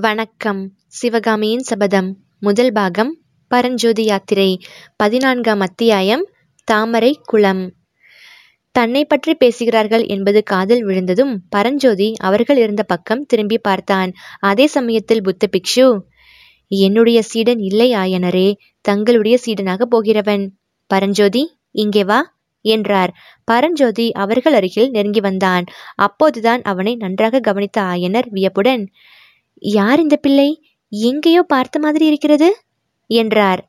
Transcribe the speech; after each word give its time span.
வணக்கம். 0.00 0.72
சிவகாமியின் 0.86 1.62
சபதம் 1.62 2.08
முதல் 2.40 2.72
பாகம் 2.72 3.10
பரஞ்சோதி 3.50 4.04
யாத்திரை 4.04 4.60
பதினான்காம் 4.96 5.60
அத்தியாயம் 5.60 6.24
தாமரை 6.64 7.20
குளம். 7.24 7.62
தன்னை 8.72 9.04
பற்றி 9.04 9.34
பேசுகிறார்கள் 9.34 10.04
என்பது 10.06 10.42
காதில் 10.42 10.84
விழுந்ததும் 10.84 11.34
பரஞ்சோதி 11.48 12.14
அவர்கள் 12.18 12.56
இருந்த 12.56 12.82
பக்கம் 12.82 13.26
திரும்பி 13.26 13.58
பார்த்தான். 13.58 14.12
அதே 14.40 14.66
சமயத்தில் 14.66 15.22
புத்த 15.22 15.46
பிக்ஷு 15.46 15.98
என்னுடைய 16.66 17.22
சீடன் 17.22 17.58
இல்லை 17.58 17.90
ஆயனரே 17.92 18.52
தங்களுடைய 18.80 19.38
சீடனாக 19.46 19.82
போகிறவன். 19.84 20.46
பரஞ்சோதி 20.86 21.60
இங்கே 21.70 22.04
வா 22.04 22.20
என்றார். 22.60 23.14
பரஞ்சோதி 23.44 24.12
அவர்கள் 24.12 24.52
அருகில் 24.52 24.90
நெருங்கி 24.90 25.20
வந்தான். 25.20 25.64
அப்போதுதான் 25.94 26.62
அவனை 26.62 26.96
நன்றாக 26.96 27.40
கவனித்த 27.40 27.80
ஆயனர் 27.82 28.28
வியப்புடன் 28.30 28.84
யார் 29.60 30.00
இந்த 30.00 30.16
பிள்ளை? 30.16 30.62
எங்கேயோ 30.88 31.42
பார்த்த 31.42 31.78
மாதிரி 31.78 32.06
இருக்கிறது? 32.06 32.56
என்றார். 33.06 33.68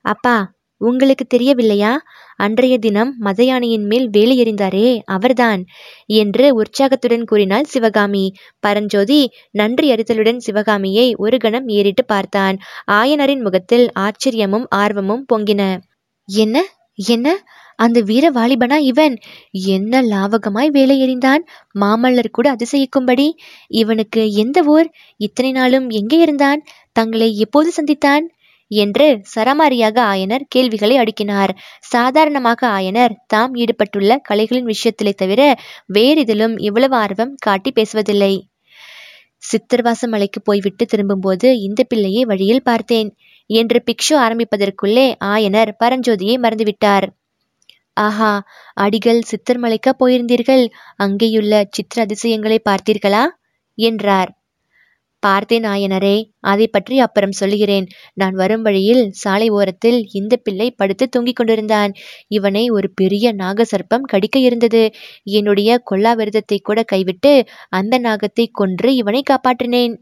அப்பா 0.00 0.52
உங்களுக்கு 0.76 1.26
தெரியவில்லையா? 1.26 2.00
அன்றைய 2.36 2.78
தினம் 2.78 3.16
மதயானையின் 3.20 3.86
மேல் 3.86 4.10
வேலி 4.10 4.42
எறிந்தாரே 4.42 5.00
அவர்தான் 5.04 5.64
என்று 6.06 6.54
உற்சாகத்துடன் 6.54 7.24
கூறினாள் 7.24 7.64
சிவகாமி. 7.64 8.34
பரஞ்சோதி 8.60 9.30
நன்றி 9.50 9.92
அறிதலுடன் 9.92 10.36
சிவகாமியை 10.36 11.14
ஒரு 11.14 11.38
கணம் 11.38 11.68
ஏறிட்டு 11.68 12.04
பார்த்தான். 12.04 12.58
ஆயனரின் 12.90 13.40
முகத்தில் 13.40 13.90
ஆச்சரியமும் 13.98 14.64
ஆர்வமும் 14.68 15.26
பொங்கின. 15.34 15.78
என்ன? 16.26 16.64
என்ன? 16.94 17.42
அந்த 17.76 18.00
வீர 18.00 18.30
வாலிபனா 18.30 18.76
இவன்? 18.76 19.18
என்ன 19.50 20.02
லாவகமாய் 20.02 20.68
வேலை 20.68 20.96
எறிந்தான் 21.02 21.42
மாமல்லர் 21.80 22.30
கூட 22.30 22.56
அதிசயிக்கும்படி. 22.56 23.30
இவனுக்கு 23.66 24.32
எந்த 24.32 24.62
ஊர்? 24.62 24.90
இத்தனை 25.16 25.52
நாளும் 25.52 25.90
எங்கே 25.90 26.18
இருந்தான்? 26.18 26.62
தங்களை 26.92 27.38
எப்போது 27.38 27.72
சந்தித்தான்? 27.76 28.26
என்று 28.68 29.22
சரமாரியாக 29.34 29.96
ஆயனர் 30.02 30.40
கேள்விகளை 30.48 30.98
அடுக்கினார். 30.98 31.50
சாதாரணமாக 31.80 32.80
ஆயனர் 32.80 33.10
தாம் 33.26 33.54
ஈடுபட்டுள்ள 33.54 34.16
கலைகளின் 34.16 34.66
விஷயத்திலே 34.66 35.14
தவிர 35.14 35.56
வேறிதிலும் 35.94 36.54
இவ்வளவு 36.58 36.96
ஆர்வம் 36.96 37.34
காட்டி 37.38 37.72
பேசுவதில்லை. 37.74 38.50
சித்திரவாச 39.52 40.06
மலைக்கு 40.06 40.40
போய்விட்டு 40.42 40.86
திரும்பும்போது 40.86 41.60
இந்த 41.60 41.82
பிள்ளையை 41.82 42.24
வழியில் 42.24 42.62
பார்த்தேன். 42.62 43.16
என்று 43.46 43.82
பிக்ஷு 43.86 44.14
ஆரம்பிப்பதற்குள்ளே 44.16 45.14
ஆயனர் 45.24 45.70
பரஞ்சோதியை 45.84 46.36
மறந்துவிட்டார். 46.38 47.06
ஆஹா 47.96 48.32
அடிகள் 48.74 49.20
சித்தர்மலைக்கா 49.30 49.92
போயிருந்தீர்கள். 49.98 50.64
அங்கேயுள்ள 50.98 51.64
சித்திர 51.70 52.02
அதிசயங்களை 52.02 52.60
பார்த்தீர்களா? 52.64 53.24
என்றார். 53.78 54.30
பார்த்தேன் 55.18 55.62
ஆயனரே 55.62 56.16
அதை 56.40 56.66
பற்றி 56.66 56.98
அப்புறம் 56.98 57.32
சொல்லுகிறேன். 57.32 57.86
நான் 58.14 58.34
வரும் 58.34 58.62
வழியில் 58.62 59.02
சாலை 59.12 59.48
ஓரத்தில் 59.48 60.08
இந்த 60.12 60.36
பிள்ளை 60.36 60.70
படுத்து 60.70 61.08
தூங்கிக் 61.08 61.36
கொண்டிருந்தான். 61.36 61.92
இவனை 62.28 62.70
ஒரு 62.70 62.88
பெரிய 62.90 63.34
நாகசர்ப்பம் 63.34 64.08
கடிக்க 64.12 64.38
இருந்தது. 64.38 64.82
என்னுடைய 65.22 65.78
கொல்லா 65.90 66.12
விரதத்தை 66.12 66.58
கூட 66.58 66.82
கைவிட்டு 66.82 67.32
அந்த 67.68 67.98
நாகத்தை 67.98 68.46
கொன்று 68.52 68.94
இவனை 68.94 69.22
காப்பாற்றினேன். 69.30 69.94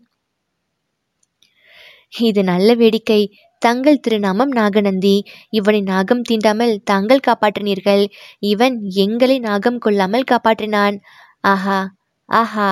இது 2.21 2.45
நல்ல 2.45 2.75
வேடிக்கை. 2.75 3.23
தங்கள் 3.62 4.00
திருநாமம் 4.00 4.53
நாகநந்தி. 4.53 5.16
இவனை 5.50 5.80
நாகம் 5.80 6.22
தீண்டாமல் 6.28 6.75
தாங்கள் 6.84 7.27
காப்பாற்றினீர்கள். 7.27 8.05
இவன் 8.39 8.77
எங்களை 8.91 9.39
நாகம் 9.39 9.78
கொள்ளாமல் 9.78 10.28
காப்பாற்றினான். 10.30 10.97
ஆஹா 11.44 11.81
ஆஹா 12.28 12.70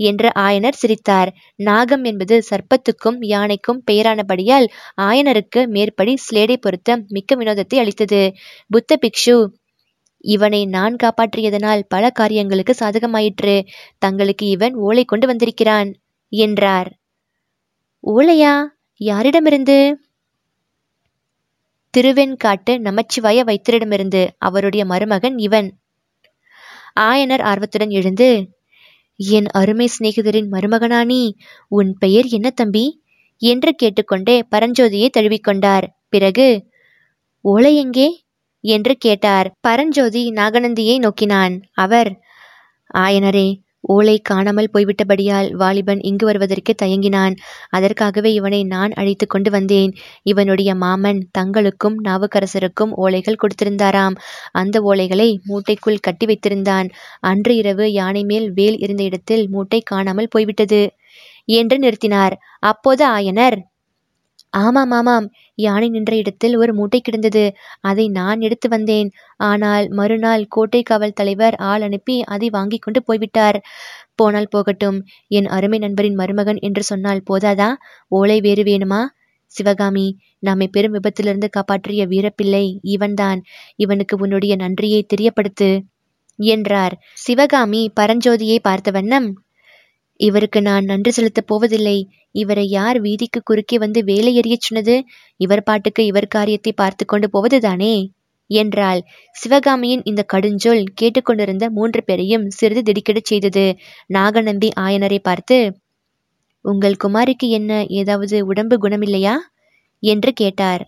என்று 0.00 0.28
ஆயனர் 0.38 0.78
சிரித்தார். 0.78 1.30
நாகம் 1.60 2.04
என்பது 2.04 2.36
சர்ப்பத்துக்கும் 2.50 3.18
யானைக்கும் 3.24 3.82
பெயரானபடியால் 3.90 4.66
ஆயனருக்கு 5.00 5.60
மேற்படி 5.66 6.14
ஸ்லேடை 6.16 6.56
பொருத்த 6.56 6.98
மிக்க 7.08 7.36
வினோதத்தை 7.36 7.78
அளித்தது. 7.78 8.22
புத்த 8.70 8.98
பிக்ஷு 9.04 9.36
இவனை 10.24 10.60
நான் 10.66 10.94
காப்பாற்றியதனால் 11.02 11.82
பல 11.88 12.04
காரியங்களுக்கு 12.10 12.74
சாதகமாயிற்று. 12.78 13.54
தங்களுக்கு 13.98 14.46
இவன் 14.46 14.74
ஓலை 14.74 15.04
கொண்டு 15.04 15.26
வந்திருக்கிறான் 15.26 15.90
என்றார். 16.32 16.88
ஓலையா? 18.04 18.54
யாரிடமிருந்து? 19.00 19.78
திருவெண்காட்டு 21.96 22.72
நமச்சிவாய 22.78 23.44
வைத்தரிடமிருந்து 23.44 24.28
அவருடைய 24.38 24.84
மருமகன் 24.84 25.38
இவன். 25.38 25.68
ஆயனர் 27.00 27.42
ஆர்வத்துடன் 27.42 27.90
எழுந்து 27.90 28.28
என் 29.16 29.46
அருமை 29.46 29.86
சிநேகிதரின் 29.86 30.48
மருமகனானி 30.52 31.22
உன் 31.68 31.96
பெயர் 31.98 32.26
என்ன 32.26 32.50
தம்பி 32.50 33.02
என்று 33.38 33.74
கேட்டுக்கொண்டே 33.74 34.42
பரஞ்சோதியை 34.50 35.08
தழுவிக்கொண்டார். 35.16 35.86
பிறகு 36.08 36.70
ஓலை 37.40 37.76
எங்கே 37.76 38.08
என்று 38.60 38.96
கேட்டார். 38.96 39.48
பரஞ்சோதி 39.60 40.22
நாகநந்தியை 40.30 40.98
நோக்கினான். 40.98 41.60
அவர் 41.72 42.10
ஆயனரே 42.94 43.48
ஓலை 43.86 44.16
காணாமல் 44.20 44.70
போய்விட்டபடியால் 44.72 45.48
வாலிபன் 45.52 46.00
இங்கு 46.00 46.26
வருவதற்கு 46.26 46.74
தயங்கினான். 46.82 47.34
அதற்காகவே 47.68 48.32
இவனை 48.32 48.60
நான் 48.64 48.92
அழைத்து 48.92 49.26
கொண்டு 49.26 49.50
வந்தேன். 49.50 49.92
இவனுடைய 50.22 50.74
மாமன் 50.74 51.20
தங்களுக்கும் 51.38 51.96
நாவுக்கரசருக்கும் 52.04 52.92
ஓலைகள் 52.96 53.40
கொடுத்திருந்தாராம். 53.42 54.16
அந்த 54.52 54.82
ஓலைகளை 54.82 55.28
மூட்டைக்குள் 55.48 56.04
கட்டி 56.08 56.26
வைத்திருந்தான். 56.26 56.88
அன்று 57.20 57.54
இரவு 57.56 57.86
யானை 57.92 58.24
மேல் 58.24 58.48
வேல் 58.52 58.78
இருந்த 58.78 59.02
இடத்தில் 59.02 59.48
மூட்டை 59.48 59.80
காணாமல் 59.84 60.28
போய்விட்டது. 60.30 60.82
என்று 61.48 61.76
நிறுத்தினார். 61.78 62.34
அப்போது 62.58 63.02
ஆயனர் 63.08 63.56
ஆமாம் 64.52 64.90
ஆமாம். 64.90 65.26
யானை 65.54 65.88
நின்ற 65.88 66.16
இடத்தில் 66.16 66.56
ஒரு 66.56 66.74
மூட்டை 66.74 67.00
கிடந்தது. 67.00 67.54
அதை 67.80 68.08
நான் 68.08 68.40
எடுத்து 68.40 68.68
வந்தேன். 68.68 69.10
ஆனால் 69.36 69.88
மறுநாள் 69.88 70.44
கோட்டை 70.48 70.82
காவல் 70.82 71.12
தலைவர் 71.12 71.54
ஆள் 71.54 71.82
அனுப்பி 71.82 72.22
அதை 72.24 72.50
வாங்கி 72.50 72.78
கொண்டு 72.78 73.02
போய்விட்டார். 73.02 73.62
போனால் 74.14 74.48
போகட்டும். 74.50 74.98
என் 75.28 75.46
அருமை 75.46 75.78
நண்பரின் 75.78 76.14
மருமகன் 76.14 76.60
என்று 76.60 76.82
சொன்னால் 76.82 77.22
போதாதா? 77.30 77.70
ஓலை 78.08 78.40
வேறு 78.40 78.62
வேணுமா? 78.62 79.02
சிவகாமி 79.46 80.06
நம்மை 80.38 80.68
பெரும் 80.68 80.94
விபத்திலிருந்து 80.94 81.48
காப்பாற்றிய 81.50 82.06
வீரப்பிள்ளை 82.06 82.64
இவன்தான். 82.80 83.40
இவனுக்கு 83.76 84.16
உன்னுடைய 84.16 84.56
நன்றியை 84.56 85.06
தெரியப்படுத்து. 85.06 85.70
என்றார். 86.38 86.94
சிவகாமி 87.12 87.90
பரஞ்சோதியை 88.00 88.58
பார்த்த 88.62 88.90
வண்ணம் 88.90 89.28
இவருக்கு 90.20 90.62
நான் 90.62 90.84
நன்றி 90.84 91.10
செலுத்தப் 91.10 91.46
போவதில்லை. 91.46 91.98
இவரை 92.32 92.68
யார் 92.68 93.00
வீதிக்கு 93.00 93.40
குறுக்கே 93.42 93.78
வந்து 93.78 94.04
வேலை 94.04 94.40
எறியச் 94.40 94.60
சொன்னது? 94.60 94.94
இவர் 95.40 95.62
பாட்டுக்கு 95.62 96.06
இவர் 96.06 96.28
காரியத்தை 96.28 96.72
பார்த்து 96.72 97.04
கொண்டு 97.04 97.30
போவதுதானே? 97.30 97.94
என்றாள். 98.50 99.00
சிவகாமியின் 99.32 100.02
இந்த 100.04 100.24
கடுஞ்சொல் 100.32 100.82
கேட்டுக்கொண்டிருந்த 100.94 101.70
மூன்று 101.70 102.04
பேரையும் 102.04 102.50
சிறிது 102.50 102.82
திடுக்கிடச் 102.82 103.24
செய்தது. 103.24 103.64
நாகநந்தி 104.06 104.72
ஆயனரை 104.80 105.18
பார்த்து 105.18 105.58
உங்கள் 106.64 107.00
குமாரிக்கு 107.04 107.48
என்ன 107.48 107.72
ஏதாவது 107.90 108.46
உடம்பு 108.46 108.76
குணமில்லையா? 108.78 109.34
என்று 110.02 110.32
கேட்டார். 110.32 110.82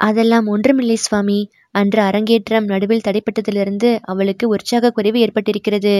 அதெல்லாம் 0.00 0.46
ஒன்றுமில்லை 0.46 0.96
சுவாமி. 0.96 1.40
அன்று 1.74 2.00
அரங்கேற்றம் 2.02 2.64
நடுவில் 2.64 3.04
தடைப்பட்டதிலிருந்து 3.06 3.90
அவளுக்கு 4.02 4.44
உற்சாக 4.48 4.90
குறைவு 4.90 5.18
ஏற்பட்டிருக்கிறது. 5.20 5.94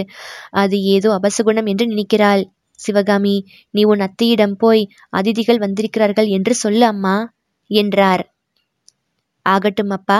அது 0.54 0.76
ஏதோ 0.94 1.10
அபசகுணம் 1.18 1.66
என்று 1.66 1.86
நினைக்கிறாள். 1.86 2.42
சிவகாமி 2.78 3.36
நீ 3.74 3.82
உன் 3.84 4.02
அத்தையிடம் 4.06 4.56
போய் 4.56 4.82
அதிதிகள் 5.16 5.58
வந்திருக்கிறார்கள் 5.58 6.28
என்று 6.28 6.54
சொல்லு 6.54 6.84
அம்மா 6.86 7.16
என்றார். 7.70 8.22
ஆகட்டும் 9.46 9.90
அப்பா 9.90 10.18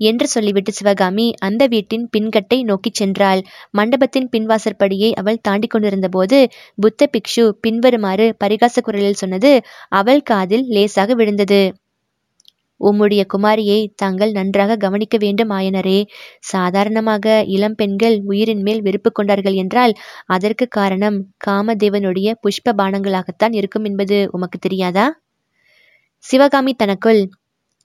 என்று 0.00 0.26
சொல்லிவிட்டு 0.26 0.72
சிவகாமி 0.72 1.26
அந்த 1.38 1.62
வீட்டின் 1.66 2.04
பின்கட்டை 2.16 2.58
நோக்கிச் 2.62 2.98
சென்றாள். 3.00 3.40
மண்டபத்தின் 3.70 4.28
பின்வாசற்படியை 4.28 5.10
அவள் 5.12 5.40
தாண்டி 5.40 5.66
கொண்டிருந்தபோது 5.66 6.38
புத்த 6.76 7.08
பிக்ஷு 7.12 7.44
பின்வருமாறு 7.60 8.26
பரிகாச 8.44 8.80
குரலில் 8.80 9.20
சொன்னது 9.22 9.52
அவள் 9.92 10.22
காதில் 10.22 10.64
லேசாக 10.68 11.14
விழுந்தது. 11.14 11.62
உம்முடைய 12.80 13.22
குமாரியை 13.32 13.78
தாங்கள் 13.94 14.32
நன்றாக 14.32 14.76
கவனிக்க 14.76 15.16
வேண்டும் 15.18 15.50
ஆயனரே 15.50 15.98
சாதாரணமாக 16.52 17.24
இளம் 17.46 17.74
பெண்கள் 17.74 18.16
உயிரின் 18.24 18.62
மேல் 18.62 18.82
வெறுப்பு 18.82 19.12
கொண்டார்கள் 19.12 19.54
என்றால் 19.54 19.94
அதற்கு 20.26 20.68
காரணம் 20.68 21.18
காமதேவனுடைய 21.46 22.28
புஷ்ப 22.42 22.74
பானங்களாகத்தான் 22.78 23.52
இருக்கும் 23.52 23.84
என்பது 23.84 24.18
உமக்கு 24.30 24.58
தெரியாதா? 24.58 25.06
சிவகாமி 26.24 26.72
தனக்குள் 26.74 27.20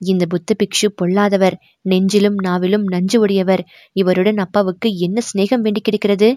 இந்த 0.00 0.24
புத்த 0.26 0.54
பிக்ஷு 0.58 0.88
பொல்லாதவர் 0.96 1.56
நெஞ்சிலும் 1.84 2.38
நாவிலும் 2.44 2.86
நஞ்சு 2.86 3.20
உடையவர் 3.20 3.62
இவருடன் 3.92 4.36
அப்பாவுக்கு 4.36 4.88
என்ன 4.98 5.18
சிநேகம் 5.28 5.60
வேண்டி 5.60 5.80
கிடக்கிறது? 5.80 6.28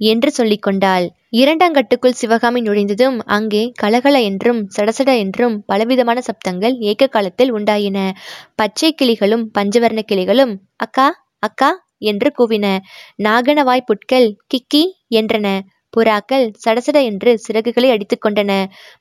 என்று 0.00 0.30
சொல்லிக் 0.30 0.62
கொண்டாள் 0.62 1.06
இரண்டாங்கட்டுக்குள் 1.32 2.18
சிவகாமி 2.20 2.60
நுழைந்ததும் 2.60 3.16
அங்கே 3.28 3.62
கலகல 3.82 4.16
என்றும் 4.22 4.60
சடசட 4.76 5.10
என்றும் 5.18 5.56
பலவிதமான 5.66 6.18
சப்தங்கள் 6.20 6.76
ஏக்க 6.82 7.06
காலத்தில் 7.06 7.52
உண்டாயின. 7.52 7.98
பச்சை 8.54 8.90
கிளிகளும் 8.94 9.44
பஞ்சவர்ண 9.58 10.02
கிளிகளும் 10.12 10.54
அக்கா 10.76 11.08
அக்கா 11.42 11.70
என்று 12.02 12.28
கூவின. 12.38 12.66
நாகனவாய் 13.18 13.88
புட்கள் 13.88 14.28
கிக்கி 14.46 14.84
என்றன. 15.14 15.46
புறாக்கள் 15.94 16.44
சடசட 16.64 16.98
என்று 17.02 17.30
சிறகுகளை 17.44 17.88
அடித்துக் 17.90 18.22
கொண்டன. 18.24 18.50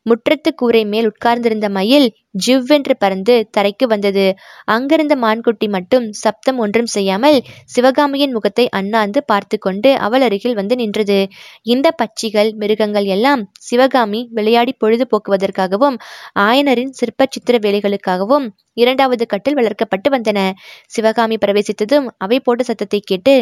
முற்றத்து 0.05 0.49
கூரை 0.53 0.81
மேல் 0.85 1.07
உட்கார்ந்திருந்த 1.07 1.67
மயில் 1.69 2.07
ஜிவ்வென்று 2.45 2.93
பறந்து 2.99 3.35
தரைக்கு 3.57 3.85
வந்தது. 3.87 4.25
அங்கிருந்த 4.65 5.15
மான்குட்டி 5.15 5.67
மட்டும் 5.67 6.05
சப்தம் 6.21 6.59
ஒன்றும் 6.59 6.89
செய்யாமல் 6.95 7.37
சிவகாமியின் 7.65 8.35
முகத்தை 8.37 8.65
அண்ணாந்து 8.71 9.21
பார்த்து 9.23 9.57
கொண்டு 9.57 9.91
அவள் 9.97 10.21
அருகில் 10.21 10.57
வந்து 10.59 10.75
நின்றது. 10.75 11.19
இந்த 11.65 11.87
பட்சிகள் 12.01 12.51
மிருகங்கள் 12.53 13.07
எல்லாம் 13.07 13.43
சிவகாமி 13.59 14.21
விளையாடி 14.31 14.75
பொழுது 14.77 15.07
போக்குவதற்காகவும் 15.11 15.97
ஆயனரின் 16.39 16.95
சிற்ப 16.99 17.27
சித்திர 17.29 17.57
வேலைகளுக்காகவும் 17.65 18.47
இரண்டாவது 18.77 19.25
கட்டில் 19.25 19.57
வளர்க்கப்பட்டு 19.59 20.09
வந்தன. 20.09 20.39
சிவகாமி 20.87 21.37
பிரவேசித்ததும் 21.45 22.07
அவை 22.17 22.39
போட்ட 22.39 22.63
சத்தத்தை 22.63 23.01
கேட்டு 23.03 23.35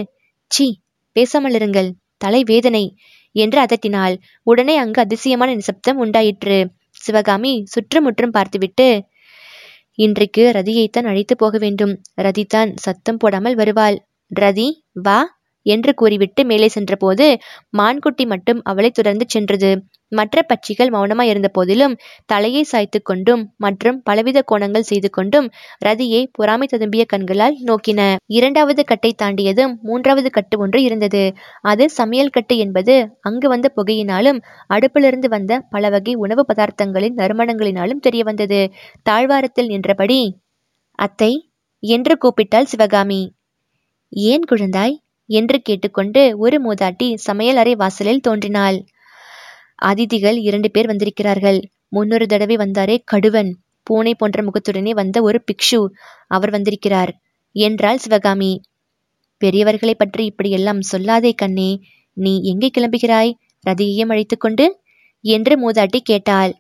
சி 0.52 0.68
பேசாமல் 1.16 1.56
இருங்கள். 1.60 1.90
தலை 2.18 2.42
வேதனை 2.44 2.84
என்று 3.36 3.60
அதட்டினாள். 3.62 4.16
உடனே 4.48 4.76
அங்கு 4.78 5.02
அதிசயமான 5.02 5.50
நிசப்தம் 5.54 5.98
உண்டாயிற்று. 5.98 6.58
சிவகாமி 6.98 7.54
சுற்றுமுற்றும் 7.66 8.32
பார்த்துவிட்டு 8.32 8.88
இன்றைக்கு 9.98 10.44
ரதியைத்தான் 10.56 11.08
அழைத்து 11.08 11.36
போக 11.36 11.58
வேண்டும். 11.58 11.94
ரதிதான் 12.22 12.72
சத்தம் 12.76 13.18
போடாமல் 13.18 13.56
வருவாள். 13.56 13.98
ரதி 14.32 14.70
வா 15.02 15.20
என்று 15.66 15.92
கூறிவிட்டு 15.94 16.42
மேலே 16.46 16.68
சென்றபோது 16.68 17.28
மான்குட்டி 17.78 18.26
மட்டும் 18.26 18.60
அவளை 18.64 18.90
தொடர்ந்து 18.92 19.26
சென்றது. 19.28 19.72
மற்ற 20.12 20.42
பட்சிகள் 20.44 20.92
மௌனமாய் 20.92 21.30
இருந்த 21.30 21.48
போதிலும் 21.48 21.96
தலையை 22.26 22.64
சாய்த்து 22.64 23.00
கொண்டும் 23.02 23.44
மற்றும் 23.58 23.98
பலவித 24.04 24.44
கோணங்கள் 24.52 24.88
செய்து 24.90 25.10
கொண்டும் 25.10 25.48
ரதியை 25.86 26.22
பொறாமை 26.32 26.68
ததும்பிய 26.72 27.06
கண்களால் 27.06 27.56
நோக்கின. 27.66 28.02
இரண்டாவது 28.30 28.84
கட்டை 28.84 29.12
தாண்டியதும் 29.24 29.74
மூன்றாவது 29.82 30.30
கட்டு 30.30 30.58
ஒன்று 30.60 30.82
இருந்தது. 30.84 31.24
அது 31.62 31.90
சமையல் 31.90 32.30
கட்டு 32.30 32.58
என்பது 32.58 32.96
அங்கு 33.22 33.50
வந்த 33.50 33.70
புகையினாலும் 33.76 34.42
அடுப்பிலிருந்து 34.70 35.30
வந்த 35.30 35.62
பல 35.70 35.90
வகை 35.90 36.14
உணவு 36.16 36.46
பதார்த்தங்களின் 36.48 37.18
நறுமணங்களினாலும் 37.18 38.00
தெரிய 38.00 38.24
வந்தது 38.24 38.62
தாழ்வாரத்தில் 39.04 39.68
நின்றபடி 39.68 40.22
அத்தை 41.00 41.32
என்று 41.84 42.14
கூப்பிட்டாள் 42.18 42.64
சிவகாமி. 42.64 43.22
ஏன் 44.12 44.46
குழந்தாய்? 44.52 44.94
என்று 45.30 45.58
கேட்டுக்கொண்டு 45.62 46.22
ஒரு 46.38 46.58
மூதாட்டி 46.62 47.08
சமையல் 47.18 47.56
அறை 47.56 47.74
வாசலில் 47.76 48.22
தோன்றினாள். 48.22 48.78
அதிதிகள் 49.82 50.38
இரண்டு 50.42 50.72
பேர் 50.72 50.86
வந்திருக்கிறார்கள். 50.86 51.70
முன்னொரு 51.88 52.26
தடவை 52.26 52.56
வந்தாரே 52.56 52.98
கடுவன். 53.12 53.52
பூனை 53.84 54.16
போன்ற 54.16 54.44
முகத்துடனே 54.44 54.90
வந்த 54.90 55.22
ஒரு 55.22 55.44
பிக்ஷு 55.44 55.86
அவர் 56.28 56.50
வந்திருக்கிறார். 56.50 57.22
என்றாள் 57.52 57.98
சிவகாமி. 57.98 58.62
பெரியவர்களை 59.42 59.94
பற்றி 59.94 60.26
இப்படியெல்லாம் 60.26 60.80
சொல்லாதே 60.92 61.36
கண்ணே. 61.36 61.82
நீ 62.14 62.42
எங்கே 62.42 62.70
கிளம்புகிறாய்? 62.78 63.34
ரதியையும் 63.70 64.10
அழைத்துக்கொண்டு? 64.10 64.82
என்று 65.22 65.54
மூதாட்டி 65.62 66.00
கேட்டாள். 66.04 66.54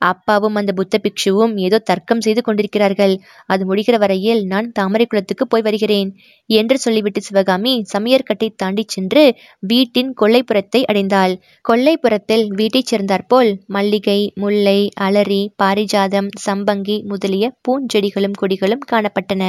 அப்பாவும் 0.00 0.54
அந்த 0.54 0.72
புத்த 0.72 1.00
பிக்ஷுவும் 1.02 1.54
ஏதோ 1.58 1.78
தர்க்கம் 1.80 2.20
செய்து 2.20 2.42
கொண்டிருக்கிறார்கள். 2.42 3.14
அது 3.46 3.62
முடிகிற 3.64 3.96
வரையில் 3.98 4.42
நான் 4.44 4.68
தாமரை 4.72 5.06
குளத்துக்கு 5.06 5.46
போய் 5.46 5.62
வருகிறேன் 5.62 6.10
என்று 6.50 6.78
சொல்லிவிட்டு 6.78 7.20
சிவகாமி 7.22 7.72
சமையற்கட்டை 7.92 8.48
தாண்டி 8.56 8.84
சென்று 8.86 9.24
வீட்டின் 9.62 10.10
கொல்லைப்புறத்தை 10.20 10.82
அடைந்தாள். 10.90 11.34
கொல்லைப்புறத்தில் 11.64 12.44
வீட்டைச் 12.54 12.86
சேர்ந்தாற்போல் 12.86 13.50
மல்லிகை 13.68 14.20
முல்லை 14.34 14.78
அலரி 15.00 15.42
பாரிஜாதம் 15.62 16.30
சம்பங்கி 16.46 16.98
முதலிய 17.04 17.52
பூஞ்செடிகளும் 17.68 18.38
கொடிகளும் 18.40 18.84
காணப்பட்டன. 18.92 19.42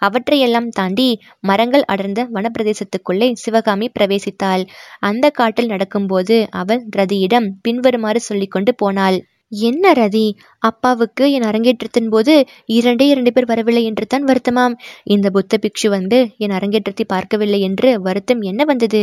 அவற்றையெல்லாம் 0.00 0.70
தாண்டி 0.70 1.08
மரங்கள் 1.40 1.86
அடர்ந்த 1.86 2.20
வனப்பிரதேசத்துக்குள்ளே 2.34 3.30
சிவகாமி 3.36 3.88
பிரவேசித்தாள். 3.98 4.64
அந்த 5.00 5.26
காட்டில் 5.30 5.66
நடக்கும்போது 5.66 6.38
அவள் 6.60 6.82
ரதியிடம் 6.96 7.48
பின்வருமாறு 7.62 8.20
சொல்லிக்கொண்டு 8.20 8.72
போனாள். 8.74 9.18
என்ன 9.52 9.92
ரதி? 9.92 10.26
அப்பாவுக்கு 10.62 11.24
என் 11.32 11.46
அரங்கேற்றத்தின் 11.46 12.08
போது 12.08 12.34
இரண்டே 12.68 13.06
இரண்டு 13.08 13.30
பேர் 13.32 13.46
வரவில்லை 13.46 13.82
என்று 13.84 14.06
தான் 14.06 14.24
வருத்தமாம். 14.24 14.74
இந்த 15.04 15.26
புத்த 15.30 15.58
பிக்ஷு 15.58 15.88
வந்து 15.88 16.18
என் 16.38 16.50
அரங்கேற்றத்தை 16.50 17.04
பார்க்கவில்லை 17.08 17.60
என்று 17.60 17.90
வருத்தம் 18.00 18.42
என்ன 18.42 18.64
வந்தது? 18.64 19.02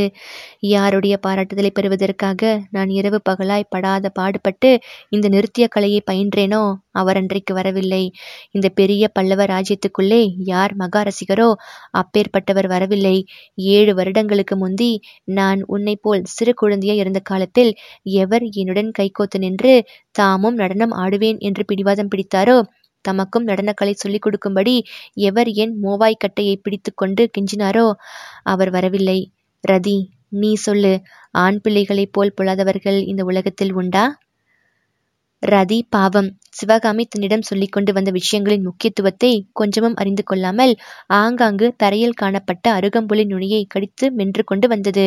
யாருடைய 0.70 1.18
பாராட்டுதலை 1.18 1.72
பெறுவதற்காக 1.72 2.42
நான் 2.72 2.90
இரவு 2.90 3.20
பகலாய் 3.30 3.70
படாத 3.70 4.12
பாடுபட்டு 4.20 4.72
இந்த 5.10 5.30
நிறுத்திய 5.30 5.68
கலையை 5.68 6.02
பயின்றேனோ? 6.12 6.64
அவர் 6.92 7.18
அன்றைக்கு 7.18 7.54
வரவில்லை. 7.54 8.04
இந்த 8.52 8.68
பெரிய 8.70 9.04
பல்லவ 9.08 9.46
ராஜ்யத்துக்குள்ளே 9.46 10.20
யார் 10.46 10.74
மகாரசிகரோ? 10.80 11.48
அப்பேற்பட்டவர் 11.92 12.68
வரவில்லை. 12.68 13.16
ஏழு 13.74 13.94
வருடங்களுக்கு 13.94 14.56
முந்தி 14.56 14.92
நான் 15.32 15.62
உன்னை 15.68 15.96
போல் 15.98 16.24
சிறு 16.28 16.54
குழந்தையாக 16.54 17.04
இருந்த 17.04 17.22
காலத்தில் 17.24 17.72
எவர் 18.16 18.46
என்னுடன் 18.54 18.92
கைகோத்து 19.00 19.40
நின்று 19.40 19.74
தாமும் 20.16 20.56
நடனம் 20.56 20.94
ஆடுவேன் 20.96 21.40
என்று 21.46 21.64
பிடிவாதம் 21.66 22.12
பிடித்தாரோ? 22.14 22.58
தமக்கும் 23.06 23.48
நடனக்கலை 23.48 23.94
சொல்லிக் 23.94 24.22
கொடுக்கும்படி 24.22 24.76
எவர் 25.28 25.50
என் 25.56 25.74
மோவாய் 25.84 26.22
கட்டையை 26.24 26.56
பிடித்து 26.56 26.92
கொண்டு 26.96 27.24
கெஞ்சினாரோ? 27.32 27.88
அவர் 28.46 28.70
வரவில்லை. 28.70 29.20
ரதி 29.64 29.98
நீ 30.36 30.52
சொல்லு 30.66 30.94
ஆண் 31.40 31.60
பிள்ளைகளைப் 31.62 32.14
போல் 32.14 32.36
பொல்லாதவர்கள் 32.38 33.00
இந்த 33.06 33.22
உலகத்தில் 33.24 33.74
உண்டா? 33.74 34.06
ரதி 35.44 35.78
பாவம். 35.90 36.28
சிவகாமி 36.50 37.04
தன்னிடம் 37.06 37.42
சொல்லிக் 37.42 37.72
கொண்டு 37.72 37.92
வந்த 37.94 38.10
விஷயங்களின் 38.12 38.64
முக்கியத்துவத்தை 38.64 39.32
கொஞ்சமும் 39.52 39.96
அறிந்து 39.96 40.24
கொள்ளாமல் 40.24 40.74
ஆங்காங்கு 41.20 41.68
தரையில் 41.78 42.20
காணப்பட்ட 42.22 42.66
அருகம்புலி 42.78 43.26
நுனியை 43.26 43.62
கடித்து 43.66 44.06
மென்று 44.12 44.44
கொண்டு 44.44 44.68
வந்தது. 44.68 45.06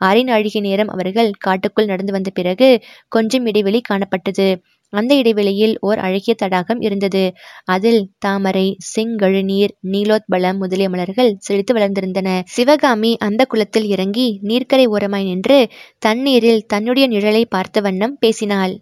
அரை 0.00 0.22
நாழிகை 0.24 0.60
நேரம் 0.60 0.88
அவர்கள் 0.88 1.30
காட்டுக்குள் 1.38 1.90
நடந்து 1.92 2.12
வந்த 2.12 2.30
பிறகு 2.30 2.68
கொஞ்சம் 3.08 3.46
இடைவெளி 3.46 3.80
காணப்பட்டது. 3.88 4.48
அந்த 4.90 5.14
இடைவெளியில் 5.14 5.76
ஓர் 5.80 5.98
அழகிய 5.98 6.34
தடாகம் 6.34 6.80
இருந்தது. 6.80 7.32
அதில் 7.64 8.10
தாமரை 8.18 8.76
செங்கழுநீர் 8.94 9.70
நீலோத்பலம் 9.90 10.58
முதலிய 10.58 10.88
மலர்கள் 10.88 11.36
செழித்து 11.38 11.74
வளர்ந்திருந்தன. 11.74 12.28
சிவகாமி 12.46 13.16
அந்த 13.16 13.44
குளத்தில் 13.44 13.84
இறங்கி 13.84 14.40
நீர்க்கரை 14.42 14.86
ஓரமாய் 14.86 15.24
நின்று 15.24 15.68
தண்ணீரில் 15.98 16.66
தன்னுடைய 16.66 17.08
நிழலை 17.08 17.44
பார்த்த 17.48 17.80
வண்ணம் 17.80 18.16
பேசினாள். 18.18 18.74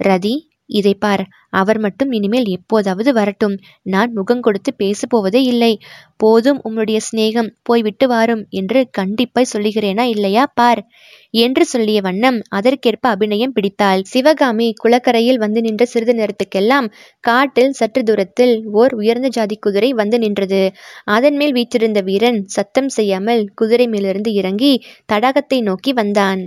ரதி 0.00 0.34
இதை 0.70 0.94
பார் 0.94 1.22
அவர் 1.50 1.78
மட்டும் 1.78 2.10
இனிமேல் 2.12 2.46
எப்போதாவது 2.48 3.10
வரட்டும். 3.12 3.54
நான் 3.84 4.10
முகம் 4.12 4.40
கொடுத்து 4.40 4.70
போவதே 5.10 5.40
இல்லை. 5.42 5.70
போதும் 6.16 6.60
உம்முடைய 6.64 6.98
சிநேகம் 7.00 7.50
போய்விட்டு 7.62 8.06
வாரும் 8.08 8.42
என்று 8.50 8.80
கண்டிப்பாய் 8.98 9.50
சொல்லுகிறேனா 9.52 10.04
இல்லையா 10.06 10.44
பார்? 10.54 10.80
என்று 11.34 11.64
சொல்லிய 11.64 11.98
வண்ணம் 12.00 12.38
அதற்கேற்ப 12.50 13.04
அபிநயம் 13.08 13.52
பிடித்தாள். 13.52 14.02
சிவகாமி 14.04 14.68
குளக்கரையில் 14.82 15.38
வந்து 15.38 15.60
நின்ற 15.60 15.84
சிறிது 15.84 16.14
நேரத்துக்கெல்லாம் 16.14 16.88
காட்டில் 17.24 17.72
சற்று 17.72 18.02
தூரத்தில் 18.02 18.54
ஓர் 18.72 18.94
உயர்ந்த 18.94 19.28
ஜாதி 19.28 19.58
குதிரை 19.58 19.92
வந்து 19.92 20.18
நின்றது. 20.18 20.62
அதன் 21.08 21.36
மேல் 21.36 21.52
வீற்றிருந்த 21.52 22.00
வீரன் 22.00 22.40
சத்தம் 22.48 22.88
செய்யாமல் 22.88 23.44
குதிரை 23.54 23.86
மேலிருந்து 23.86 24.32
இறங்கி 24.32 24.72
தடாகத்தை 25.08 25.60
நோக்கி 25.62 25.92
வந்தான். 25.92 26.42